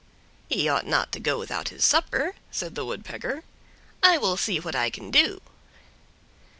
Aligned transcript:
"He 0.49 0.67
ought 0.67 0.87
not 0.87 1.11
to 1.11 1.19
go 1.19 1.37
without 1.37 1.69
his 1.69 1.85
supper," 1.85 2.33
said 2.49 2.73
the 2.73 2.83
Woodpecker. 2.85 3.43
"I 4.01 4.17
will 4.17 4.35
see 4.35 4.59
what 4.59 4.75
I 4.75 4.89
can 4.89 5.11
do." 5.11 5.41